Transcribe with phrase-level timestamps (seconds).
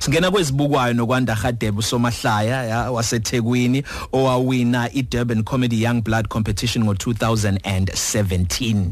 [0.00, 8.84] Singena kwezibukwayo nokwanda Hadebe usomahlaya ya waseThekwini owawina iDurban Comedy Young Blood Competition ngo2017.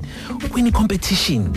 [0.55, 1.49] Wini competition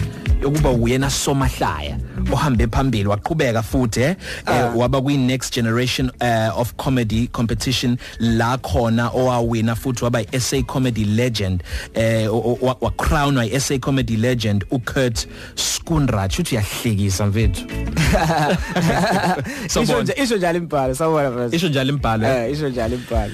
[0.42, 1.98] yokuba uyena somahlaya
[2.34, 4.16] ohambe phambili waqhubeka futhi eh
[4.48, 7.98] uh, waba kwi next generation uh, of comedy competition.
[8.20, 11.64] La khona owawina futhi waba SA comedy legend
[11.94, 12.28] eh
[12.82, 17.62] wa crown wa SA comedy legend uKurt Skunrach uthi yahlekisa mfethu.
[19.84, 23.34] Isho nje isho njalo imbhalo sawubona mfethu isho njalo imbhalo eh isho njalo imbhalo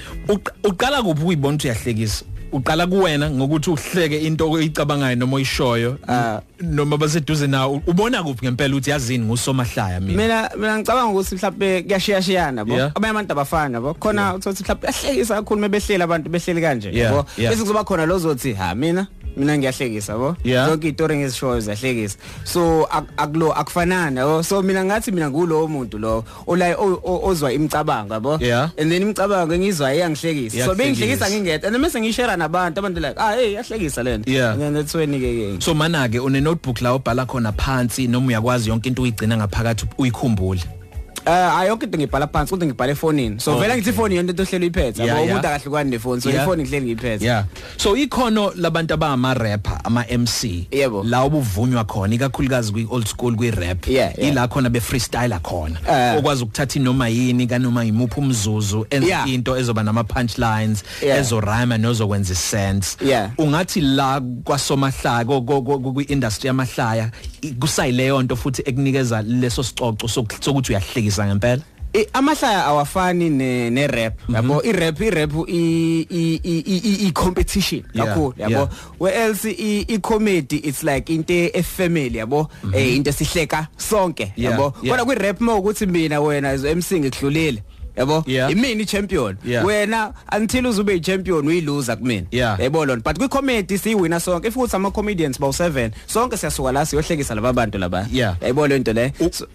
[0.64, 2.24] uqala kuphi uyibona ukuthi uyahlekisa?
[2.52, 5.98] Uqala kuwena ngokuthi uhleke into oyicabangayo noma oyishoyo
[6.60, 7.82] noma baseduze nawe.
[7.86, 10.16] Ubona kuphi ngempela ukuthi yazini ngusomahlaya mina?
[10.16, 14.88] Mina mina ngicabanga ukuthi mhlawumbe kuyashiya shiyana bo abanye abantu abafana bo khona uthothi mhlawumbe
[14.88, 17.26] ahlekisa kakhulu mebehlela abantu behleli kanje yabo?
[17.36, 19.06] bese kuzoba khona lozothi ha mina?
[19.36, 20.36] Mina ngiyahlekisa yabo?
[20.44, 22.18] Zonke izitori ngizishoyo ziyahlekisa.
[22.44, 24.42] So akulo akufanana yabo?
[24.42, 28.32] So mina ngathi mina ngulowo muntu lo olayi ozwa imicabango yabo?
[28.78, 30.64] And then imicabango engizwa iyangihlekisa.
[30.64, 34.74] So bengihlekisa ngingedwa and mase ngishare nabantu abantu like ah hey yahlekisa lena and then
[34.74, 38.88] that's when ke so mana ke une notebook la ubhala khona phansi noma uyakwazi yonke
[38.88, 40.77] into uyigcina ngaphakathi uyikhumbule.
[41.28, 43.40] Eh ayonke into ngibhala phansi kodwa ngibhala efonini.
[43.40, 46.86] So vela ngithi ifoni yonke into ohlelo iphethe yabo umuntu akahlukani nefoni so ifoni ngihleli
[46.86, 47.24] ngiyiphethe.
[47.24, 47.44] Yeah.
[47.76, 50.68] So ikhono labantu abama rapper ama MC
[51.04, 55.78] la obuvunywa khona ikakhulukazi kwi old school kwi rap ila khona be freestyler khona.
[56.18, 62.34] Okwazi ukuthatha inoma yini kanoma imuphi umzuzu enza into ezoba nama punchlines ezo rhyme nozokwenza
[62.34, 62.96] sense.
[63.38, 67.10] Ungathi la kwasomahlaya kwi industry yamahlaya
[67.60, 71.62] kusayileyo nto futhi ekunikeza leso sicoco sokuthi uyahlekisa ngempela.
[72.12, 74.14] Amahlaya awafani ne ne rap.
[74.28, 76.06] Yabo i rap i rap i
[77.06, 82.96] i competition kakhulu yabo where else i comedy it's like into e family yabo eh
[82.96, 84.70] into sihleka sonke yabo.
[84.70, 87.62] kodwa kwi rap mawukuthi mina wena as MC ngikudlulile.
[87.98, 88.24] Yabo?
[88.50, 89.36] Imini champion?
[89.64, 92.26] Wena until uzube i champion uyiloser kumina.
[92.30, 94.46] Yabo lona but kwi comedy si winner sonke.
[94.46, 98.06] If uthi ama comedians bawu 7 sonke siyasuka la siyohlekisa laba bantu laba.
[98.12, 99.12] Yabo lento le?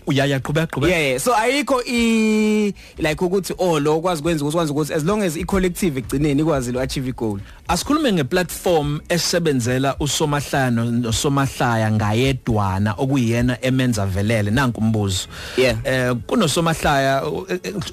[0.08, 0.96] Uyaya qhubeka qhubeka.
[0.96, 5.24] Yeah so ayikho i like ukuthi oh lo kwazi kwenza ukuthi kwanza ukuthi as long
[5.24, 13.58] as i collective igcineni ikwazi lo achieve goal asikhulume ngeplatform esebenzela usomahlaya nosomahlaya ngayedwana okuyena
[13.62, 14.52] emenza velele.
[14.52, 15.28] Nanku umbuzo.
[15.58, 17.24] Eh kunosomahlaya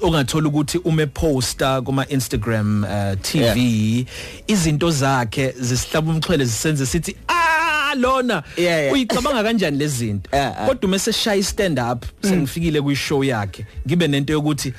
[0.01, 4.05] ongathola ukuthi ume poster kuma Instagram uh, TV
[4.47, 8.43] izinto zakhe zisihlaba umxhwele zisenze sithi ah lona
[8.91, 10.29] uyicabanga kanjani lezi zinto?
[10.67, 14.73] Kodwa mase shaya stand up sengifikile kwi show yakhe ngibe nento yokuthi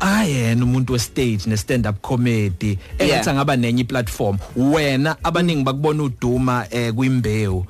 [0.00, 6.02] ayena umuntu we stage ne stand up comedy engathi ngaba nenye platform wena abaningi bakubona
[6.02, 7.66] uduma eh kwimbewu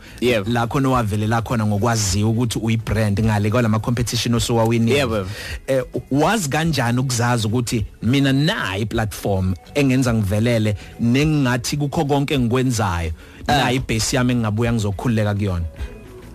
[0.47, 7.47] la khona wavelela khona ngokwaziwa ukuthi uyibrand ngale kwalama competition osowawini eh wazi kanjani ukuzazi
[7.47, 13.13] ukuthi mina na iplatform engenza ngivelele nengingathi kukho konke engikwenzayo?
[13.47, 15.65] Na ibase yami engingabuya ngizokhululeka kuyona.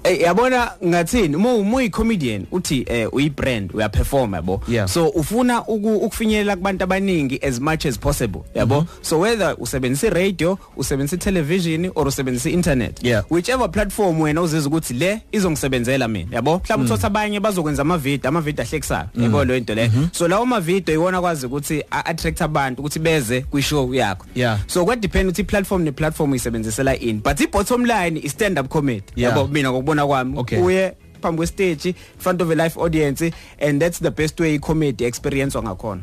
[0.06, 1.36] Eh yabona ngathini?
[1.36, 7.60] Uma umuyi comedian uthi eh uyibrand uya perform yabo so ufuna ukufinyelela kubantu abaningi as
[7.60, 8.82] much as possible yabo?
[8.82, 9.06] Mm -hmm.
[9.06, 13.24] so whether usebenzisa radio usebenzisa television or usebenzisa internet yeah.
[13.30, 16.62] whichever platform wena uzizwa ukuthi le izongisebenzela mina yabo?
[16.64, 20.46] Mhlawumbe uthola abanye bazokwenza ama video ama video ahlekisayo yabo lo into le so lawo
[20.46, 24.26] ma video iwona kwazi ukuthi attract abantu ukuthi beze kwi show yakho.
[24.36, 24.60] Yeah.
[24.68, 28.60] so kwa depend ukuthi platform ne platform uyisebenzisela in but i bottom line is stand
[28.60, 29.48] up comedy yabo?
[29.48, 30.60] Mina ngokubona kwami okay.
[30.60, 30.94] uye
[31.26, 35.06] phambi kwe stage in front of a live audience and that's the best way comedy
[35.06, 36.02] experience ngakhona.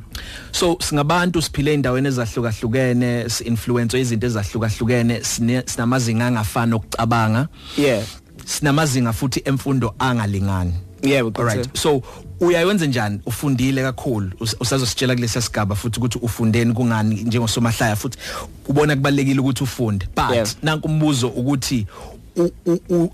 [0.53, 5.25] So singabantu siphile endaweni ezahlukahlukene si-influence izinto ezahlukahlukene
[5.67, 7.49] sinamazinga angafani okucabanga.
[7.77, 8.05] Yeah.
[8.45, 10.73] Sinamazinga futhi emfundo angalingani.
[11.03, 11.77] Yeah alright.
[11.77, 12.03] so
[12.41, 13.21] uyayenza njani?
[13.27, 14.31] Ufundile kakhulu.
[14.61, 18.19] Usazositshela kulesi sigaba futhi ukuthi ufundeni kungani njengosomahlaya futhi?
[18.69, 20.49] Ubona kubalekile ukuthi ufunde but yeah.
[20.63, 21.87] nanku umbuzo ukuthi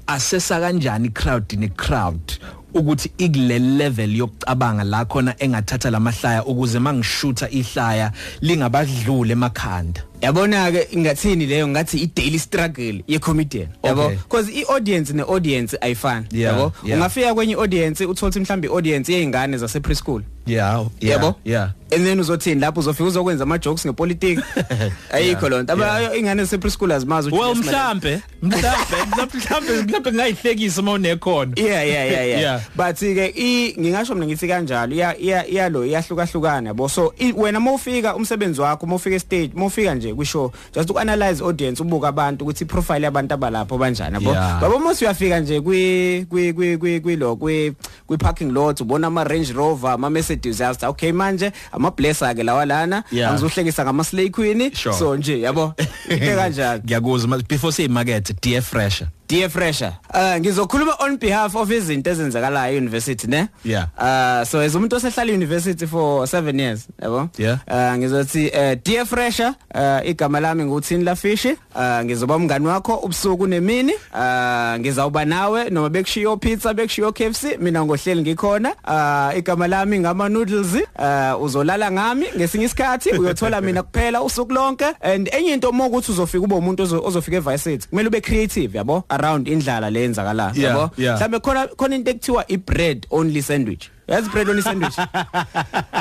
[0.07, 2.39] assessa kanjani crowd ne crowd
[2.75, 10.03] ukuthi ikule level yokucabanga la khona engathatha lamahlaya ukuze mangishutha ihlaya lingabadlule emakhanda?
[10.21, 11.69] Yabona ke ingathini leyo?
[11.69, 17.35] Ngathi i daily struggle ye comedian yabo because i audience ne audience ayifani yabo ungafika
[17.35, 21.35] kwenye audience uthola mhlambi audience yeingane zase preschool yeah yabo?
[21.45, 21.73] yeah.
[21.93, 24.43] And then uzothini lapho uzofika uzokwenza ama jokes ngepolitiki.
[25.13, 28.97] Ayikho lonto aba ingane se preschool azimazi well mhlambe mhlambe
[29.35, 31.53] mhlambe mhlambe ngayihlekisa uma unekhona.
[31.57, 32.61] Yeah yeah yeah yeah.
[32.77, 38.15] But ke i ngingasho mina ngithi kanjalo iya iya lo iyahlukahlukana yabo so wena mawufika
[38.17, 43.05] umsebenzi wakho mawufika stage mawufika nje kwishow just to analyze audience ubuka abantu ukuthi profile
[43.05, 47.73] yabantu abalapho kanjani yabo babo mose uyafika nje kwi kwi kwi kwi lo kwi
[48.07, 52.43] kwi parking lot ubona ama Range Rover ama Mercedes yazi okay manje ama blesser ke
[52.43, 55.75] lawa lana angizohlekisa ngama Slay Queen so nje yabo
[56.11, 59.09] into kanjalo ngiyakuzwa before say market dear fresher.
[59.29, 63.49] Dear Fresher, uh ngizokhuluma on behalf of izinto ezenzakalayo university ne?
[63.63, 63.89] Yeah.
[63.99, 67.29] Uh so as umuntu osehlala university for 7 years, yabo?
[67.37, 67.59] Yeah.
[67.69, 73.47] Uh ngizothi uh, Dear Fresher, uh igama lami nguthini Lafishi, uh ngizoba umngani wakho ubusuku
[73.47, 78.71] nemini, uh ngizawuba nawe noma bekushiyo pizza bekushiyo KFC, mina ngohleli ngikhona.
[78.85, 84.87] Uh igama lami ngama noodles, uh uzolala ngami ngesinye isikhathi uyothola mina kuphela usuku lonke
[85.03, 89.05] and enye into uma ukuthi uzofika ube umuntu ozofika eVice kumele ube creative yabo?
[89.19, 90.91] Around indlala leyenzakala yabo?
[90.99, 93.91] mhlambe khona khona into ekuthiwa i bread only sandwich.
[94.09, 94.97] Yazi bread only sandwich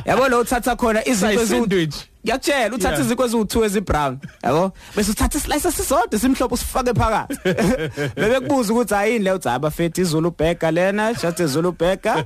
[0.05, 1.95] yabo lo uthatha khona izinto sandwich
[2.27, 4.71] ngiyakutshela uthatha izikwe eziwu2 ezibrown yabo?
[4.95, 7.35] Bese uthatha islice esisodwa simhlophe usifake phakathi.
[8.19, 12.25] Bebe kubuza ukuthi ayini le uthi abafethi izulu burger lena just izulu burger.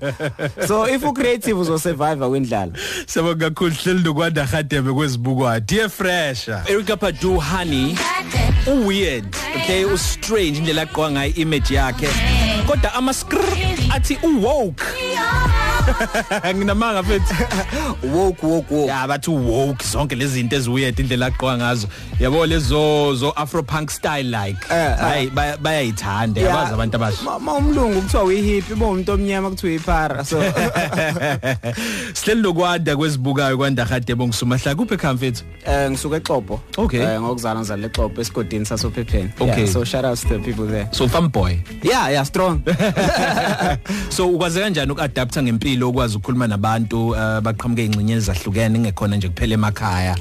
[0.68, 2.74] So if u creative uzo survive kwindlala.
[3.06, 7.96] Sabo kakhulu hleli nokwanda khadebe kwezibukwa dear fresher Erica Padu honey.
[8.68, 12.08] U weird okay u strange indlela aqoqa ngayo image yakhe.
[12.68, 13.12] Kodwa ama
[13.92, 14.86] athi u woke
[16.56, 17.34] nginamanga mfethu
[18.16, 18.88] woke woke woke.
[18.88, 21.88] Ya bathi woke zonke lezi zinto eziweird indlela aqoqa ngazo.
[22.20, 24.68] Yabo lezo zo afro punk style like.
[24.68, 25.30] Hayi
[25.62, 27.40] bayayithanda yabazi abantu abasha.
[27.40, 30.44] ma umlungu kuthiwa uyi hip bo umuntu omnyama kuthiwa ipara so.
[32.14, 35.34] Sihleli lokwanda kwezibukayo kwanda khade bongisumahla kuphi ekhaya
[35.66, 36.60] eh ngisuka exobo
[36.92, 39.32] eh ngokuzala ngizala exobo esigodini sasophepheni.
[39.40, 39.66] Okay.
[39.68, 40.88] so shout out to the people there.
[40.92, 41.64] So farm boy.
[41.84, 42.62] Yeah yeah strong.
[44.10, 45.71] So ukwazi kanjani ukuadapta ngempilo?
[45.80, 50.16] Ukwazi ukukhuluma nabantu baqhamuke ingcinye ezahlukene ngekhona nje kuphela emakhaya.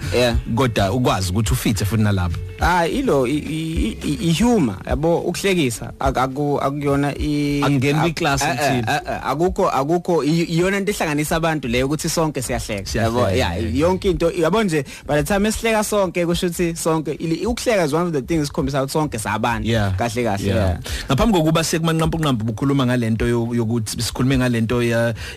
[0.55, 8.43] Kodwa ukwazi ukuthi ufithe futhi nalapho ah ilo ihumor yabo ukuhlekisa akuyona i angena kwiclass
[8.43, 8.85] uthini
[9.23, 12.99] akukho akukho iyona into ehlanganisa abantu leyo ukuthi sonke siyahleka.
[12.99, 13.75] Yabo yeah.
[13.75, 18.06] yonke into yabo nje by the time esihleka sonke kusho ukuthi sonke ukuhleka is one
[18.06, 19.69] of the things sikhombisa ukuthi sonke sabantu.
[19.97, 24.82] Kahle kahle ngaphambi kokuba sekumanqampu nqampu bukhuluma ngalento yokuthi sikhulume ngalento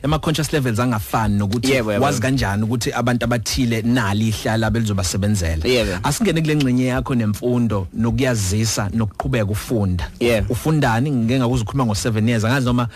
[0.03, 6.03] yama conscious levels angafani nokuthi wazi kanjani ukuthi abantu abathile nali ihlala belizobasebenzela.
[6.03, 10.09] Asingene kule ngcenye yakho nemfundo nokuyazisa nokuqhubeka ufunda
[10.49, 12.87] ufundani ngeke ngakuze ukukhuluma ngo7 years angazi noma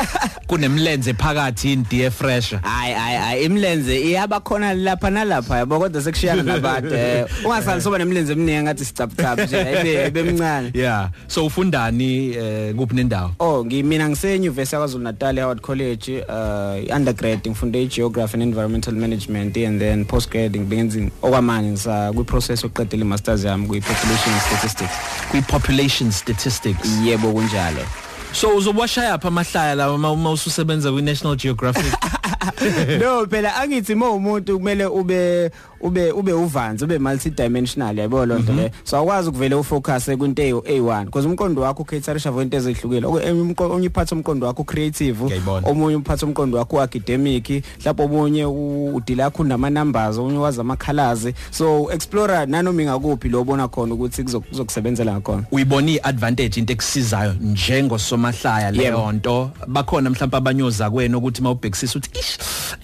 [0.46, 6.02] kunemlenze phakathi in dear fresh hayi hayi hayi imlenze iyaba khona lapha nalapha yabo kodwa
[6.02, 6.94] sekushiyana nabantu
[7.44, 11.10] ungasali soba nemlenze eminingi ngathi sicapcap nje ibe bemncane yeah.
[11.28, 12.34] So ufundani
[12.76, 13.30] kuphi nendawo?
[13.38, 16.55] Oh ngimina ngise University yaKwaZulu Natal Howard College uh
[16.94, 23.04] undergrad ngifunde geography and environmental management and then postgrad ngibenza okwamanje ngisa kwi process yokuqedela
[23.04, 24.92] i masters yami kwi population statistics.
[25.30, 26.88] Kwi population statistics.
[27.04, 27.84] Yebo kunjalo.
[28.32, 31.92] So uzobwashaya apha amahlaya la uma ususebenza kwi National Geographic?
[33.00, 35.50] no phela angithi uma umuntu kumele ube
[35.80, 41.28] ube ube uvanzi ube multidimensional yabo lonto le so akwazi ukuvele ufocus kwinto A1 because
[41.28, 46.82] umqondo wakho ukhetharisha for into ezihlukile onye iphatha umqondo wakho creative omunye uphatha umqondo wakho
[46.82, 53.28] academic lapho omunye udila yakho nama numbers omunye wazi ama colors so explore nanoma ingakuphi
[53.28, 59.50] lo bona khona ukuthi kuzokusebenzela ngakhona uyibona iadvantage into ekusizayo njengo somahlaya leyo nto?
[59.66, 62.35] Bakhona mhlawumbe abanyoza kwena ukuthi mawubhekisisa ukuthi ish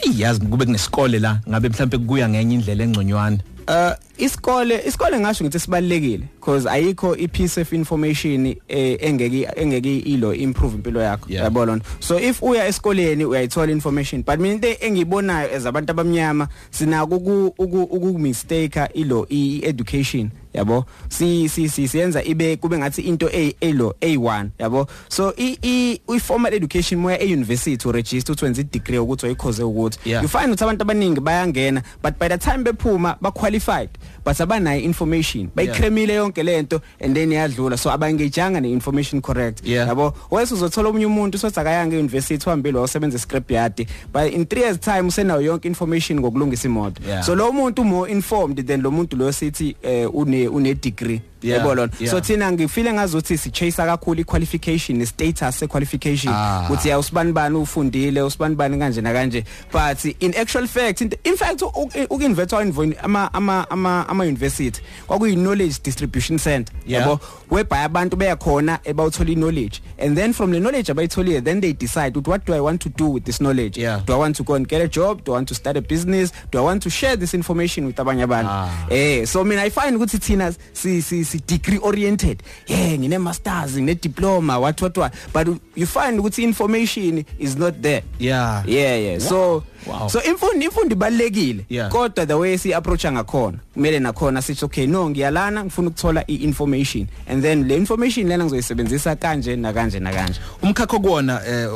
[0.02, 3.38] iyazi kube kunesikole la ngabe mhlawumbe kuya ngenye indlela engconywana.
[3.68, 10.34] Uh isikole isikole ngasho ngithi sibalekile because ayikho i piece of information engeke engeke ilo
[10.34, 15.66] improve impilo yakho yabona so if uya esikoleni uyayithola information but mina into engiyibonayo as
[15.66, 17.16] abantu abamnyama sinako
[17.58, 20.84] uku mistake ilo i education yabo?
[21.08, 24.88] Si si siyenza ibe kube ngathi into A elo A1 yabo?
[25.08, 29.26] So i i formal education moya e university u register utwenza degree ukuthi.
[29.26, 33.90] Uyikhoze ukuthi you find ukuthi abantu abaningi bayangena but by the time bephuma ba qualified.
[34.24, 35.50] But abanayo information.
[35.54, 37.78] Bayikremile yonke lento and then iyadlula.
[37.78, 39.62] So abangejanga neinformation correct.
[39.64, 40.14] Yabo?
[40.30, 44.80] Wese uzothola omunye umuntu sothi akayanga euniversity uhambile wasebenzisa script yard but in 3 years
[44.80, 47.02] time usenayo yonke information ngokulungisa imoto.
[47.22, 49.76] So lo muntu more informed than lo muntu lo sithi
[50.12, 51.20] une une degree.
[51.42, 51.92] Yebo lona?
[52.06, 56.68] So thina ngifile ngazuthi si chase kakhulu iqualification nestatus sequalification ah.
[56.70, 58.22] uthi ya usibani bani ufundile?
[58.22, 61.62] Usibani bani kanje na kanje but in actual fact in fact
[62.10, 62.60] ukinvetwa
[63.02, 64.80] ama ama ama ama university.
[65.06, 67.20] Kwakuyi knowledge distribution center yebo
[67.50, 72.44] whereby abantu beyakhona ebawuthola knowledge and then from the knowledge abayitholile then they decide what
[72.44, 73.76] do i want to do with this knowledge?
[73.76, 74.00] Yeah.
[74.06, 75.24] do i want to go and get a job?
[75.24, 76.32] Do i want to start a business?
[76.50, 78.48] Do i want to share this information with abanye abantu?
[78.48, 78.86] Ah.
[78.90, 82.42] eh so mina i find ukuthi thina si si si degree oriented.
[82.66, 85.14] Yeah ngine masters ngine diploma what what what?
[85.32, 88.02] But you find ukuthi information is not there.
[88.18, 88.62] Yeah.
[88.66, 89.12] Yeah yeah.
[89.12, 89.28] Wow.
[89.28, 90.08] so wow.
[90.08, 91.90] so imfundo imfundo ibalekile yeah.
[91.90, 97.08] kodwa the way si approach ngakhona kumele nakhona sithi okay no ngiyalana ngifuna ukuthola i-information.
[97.26, 101.68] And then le information lena ngizoyisebenzisa kanje na kanje na kanje umkhakha kuona eh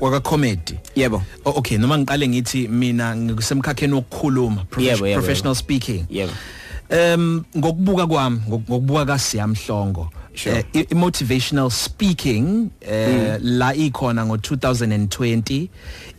[0.00, 6.06] waka comedy yebo okay noma ngiqale ngithi mina ngisemkhakheni wokukhuluma professional speaking.
[6.10, 6.32] Yebo.
[6.90, 10.64] Um ngokubuka kwami ngokubuka kaSiyamhlongo sure.
[10.74, 13.38] uh, motivational speaking uh, mm.
[13.42, 15.68] la ikhona ngo 2020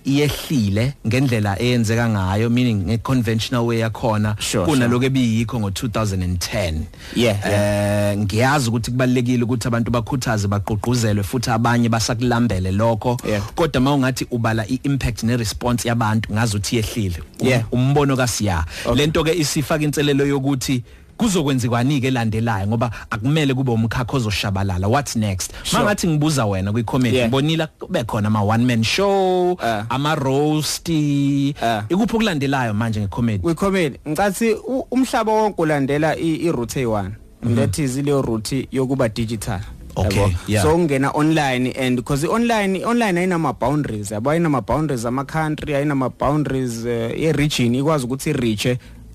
[0.06, 6.74] iyehlile ngendlela eyenzeka ngayo meaning nge conventional way yakhona sure, kunaloko ebiyikho ngo 2010
[7.16, 8.16] yeah, eh yeah.
[8.16, 13.54] uh, ngiyazi ukuthi kubalekile ukuthi abantu bakhuthaze baqoqozelwe futhi abanye basakulambele lokho yeah.
[13.56, 17.74] kodwa mawungathi ubala iimpact neresponse yabantu ngazi ukuthi yehlile yeah.
[17.74, 18.96] umbono kaSiya okay.
[18.96, 20.84] lento ke isifaka inselelo yokuthi
[21.18, 25.84] kuzokwenzikwani ke landelayo ngoba akumele kube umkhakha ozoshabalala what's next Sure.
[25.84, 27.28] mangathi ngibuza wena kwi comedy Yeah.
[27.28, 29.60] ngibonila kube khona ama one man show Uh.
[29.90, 31.84] ama roasty Uh.
[31.90, 37.10] ikuphi okulandelayo manje ngecomedy wecomedy ngicathi u- umhlaba wonke ulandela i-route e1
[37.56, 39.60] that is ile route yokuba digital
[39.96, 40.34] Okay, yabo?
[40.48, 40.64] yeah.
[40.64, 46.10] so ungena online and because online online ayinama boundaries yabo ayinama boundaries ama country ayinama
[46.10, 48.68] boundaries uh, ye region ikwazi ukuthi reach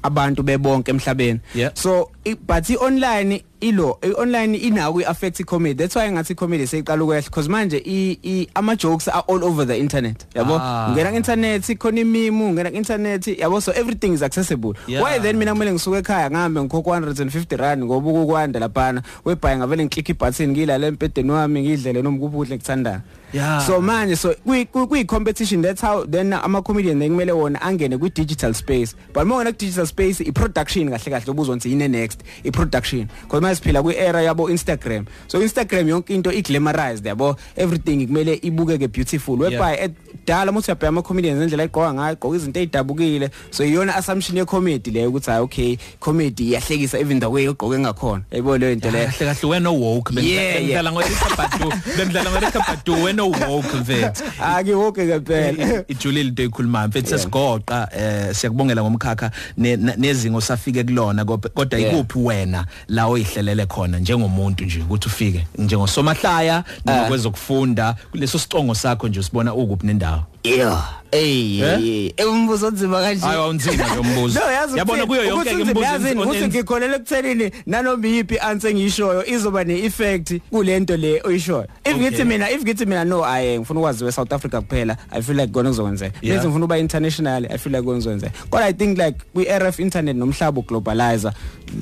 [0.03, 1.71] abantu bebonke emhlabeni Yeah.
[1.75, 7.23] so i, but i-online ilo i-online inawo i-affect i-comedy that's why ngathi i-comedy seyiqala ukwehla
[7.23, 10.87] because manje i, i, ama jokes are all over the internet yabo Ah.
[10.91, 15.03] ungena ku-internet khona imimu ungena ku-internet yabo so everything is accessible Yeah.
[15.03, 19.85] why then mina kumele ngisuke ekhaya ngihambe ngikhokha 150 rand ngoba ukukwanda laphana webhaye ngavele
[19.85, 23.01] ngiklik ibutton ngilala empedeni wami ngidlele noma kuphi ukudla engithandayo
[23.33, 23.59] Yeah.
[23.61, 28.55] so manje so kuyi competition that's how then ama comedian kumele wona angene kwi digital
[28.55, 28.95] space.
[29.13, 32.23] But mawona ku digital space i production kahle kahle ubuzwa ngithi yine next?
[32.45, 35.07] I production because manje siphila kwi era yabo Instagram.
[35.27, 37.37] So Instagram yonke into i glamorized yabo?
[37.57, 39.37] Everything kumele ibukeke beautiful.
[39.37, 39.89] Whereby
[40.27, 44.45] dala muthi uyabheka ama comedians indlela ayigqoka ngayo igqoka izinto ezidabukile so iyona assumption ye
[44.45, 48.23] comedy leyo ukuthi hayi okay comedy iyahlekisa even the way ugqoke ngakhona.
[48.31, 53.77] Yabo leyo into leyo kahle kahle wena woke Yeah, bengidlala ngoRichabadu bengidlala ngoRichabadu wena woke
[53.77, 60.85] mfethu akiwoke ngempela ijulile into eyikhulumayo mfethu sesigoqa eh siyakubongela ngomkhakha ne- ne- nezingo safike
[60.85, 61.95] kulona kodwa- kodwa Yeah.
[61.95, 67.09] ikuphi wena la oyihlelele khona njengomuntu nje ukuthi ufike njengosomahlaya noma Ah.
[67.09, 71.79] kwezokufunda kuleso sicongo sakho nje usibona ukuphi nendawo yeah hey Eh?
[71.81, 73.21] hey umbuzo onzima kanje.
[73.27, 74.41] Hayi awunzima nje umbuzo.
[74.45, 79.27] No yazi yabona kuyo yonke ke imibuzo imibuzo ukuthi ngikholele ekuthenini nanoma yipi answer engiyishoyo
[79.27, 81.67] izoba ne-effect kulento le oyishoyo.
[81.85, 82.01] If Okay.
[82.11, 85.37] ngithi mina if ngithi mina no aye ngifuna ukwazi we South Africa kuphela i feel
[85.37, 86.37] like kona kuzokwenzeka Yeah.
[86.37, 89.81] bese ngifuna uba international i feel like kona kuzokwenzeka kodwa i think like kwi RF
[89.81, 91.33] internet nomhlaba globalizer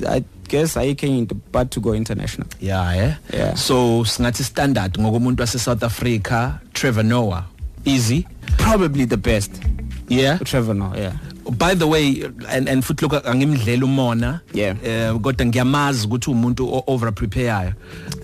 [0.09, 2.47] i guess ayikho enye into but to go international.
[2.61, 3.13] Yeah eh?
[3.33, 3.55] Yeah.
[3.55, 7.43] so singathi standard ngokumuntu wase South Africa Trevor Noah
[7.85, 8.25] easy.
[8.57, 9.51] Probably the best
[10.09, 11.13] yeah Trevor Noah yeah
[11.57, 14.75] by the way and and futhi lokho angimdlela umona Yeah.
[14.85, 17.73] eh kodwa ngiyamazi ukuthi umuntu over prepareayo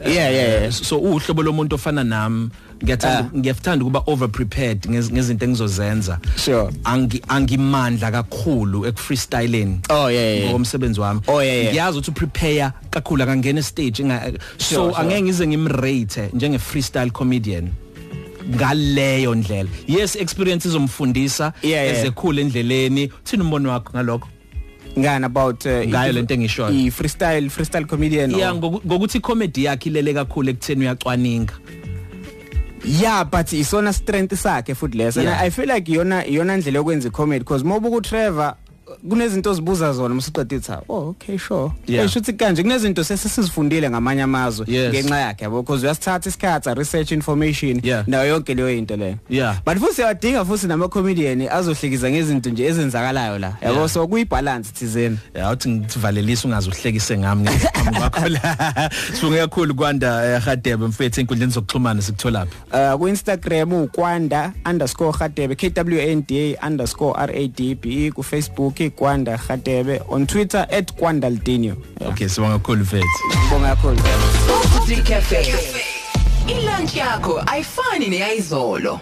[0.06, 0.72] Yeah, yeah, yeah.
[0.72, 2.50] so uhlobo lomuntu ofana nami
[2.84, 3.38] ngiyathanda Ah.
[3.38, 6.70] ngiyathanda ukuba over prepared ngezinto engizozenza Sure.
[6.84, 11.72] angi angimandla kakhulu eku freestyling Oh, yeah, yeah, ngomsebenzi wami Oh, yeah, yeah.
[11.74, 14.06] ngiyazi ukuthi prepare kakhulu akangena stage so
[14.58, 14.94] Sure, sure.
[14.96, 17.70] angeke ngize ngimrate njenge freestyle comedian
[18.56, 22.00] ngaleyo ndlela yes experience izomfundisa Yeah, yeah.
[22.00, 24.28] ezekhula endleleni uthini umbono wakho ngalokho
[25.00, 26.70] ngani about uh, Ngayo lento engishoyo.
[26.70, 31.54] i freestyle freestyle comedian yeah ngoku- ngokuthi comedy yakhe ilele kakhulu ekutheni uyacwaninga
[33.02, 35.42] yeah but isona strength sakhe futhi leso and Yeah.
[35.42, 38.56] i feel like iyona iyona ndlela yokwenza comedy because mobuku Trevor
[39.10, 42.06] kunezinto ozibuza zona masiqedile tha oh okay sure Yeah.
[42.06, 44.90] esho ukuthi kanje kunezinto sesizifundile ngamanye amazwe Yes.
[44.94, 48.08] ngenxa yakhe yabo because uyasithatha isikhathi research information Yeah.
[48.08, 49.58] nayo yonke leyo into leyo Yeah.
[49.66, 53.90] but futhi siyadinga futhi nama comedian azohlekiza ngezinto nje ezenzakalayo la yabo Yeah.
[53.90, 58.30] so kuyibalance thizeni yawuthi ngithivalelisa ungaze uhlekise ngami ngaphambi kwakho
[59.20, 65.56] sibonge kakhulu kwanda eh, Hadebe mfethu inkundleni zokuxhumana sikutholaphi uh ku Instagram ukwanda_hadebe
[66.54, 70.68] kwanda_radb ku Facebook kwanda hadebe on Twitter
[71.00, 71.76] @kwandaldinho
[72.10, 73.08] okay sibonga kakhulu mfethu
[73.42, 73.98] ngibonga kakhulu
[74.74, 75.56] Futhi cafe.
[76.48, 79.00] Ilunch yakho ayifani neyizolo.